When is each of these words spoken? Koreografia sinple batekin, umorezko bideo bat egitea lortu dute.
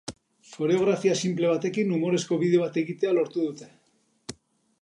Koreografia 0.53 1.17
sinple 1.19 1.51
batekin, 1.51 1.93
umorezko 1.99 2.39
bideo 2.45 2.65
bat 2.65 2.81
egitea 2.85 3.15
lortu 3.19 3.45
dute. 3.49 3.73